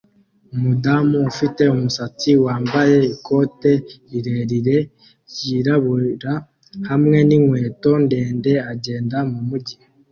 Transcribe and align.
Umudamu 0.53 1.17
ufite 1.31 1.63
umusatsi 1.75 2.31
wambaye 2.45 2.97
ikote 3.13 3.71
rirerire 4.09 4.77
ryirabura 5.29 6.33
hamwe 6.89 7.17
ninkweto 7.27 7.91
ndende 8.05 8.51
agenda 8.73 9.17
mumujyi 9.31 9.75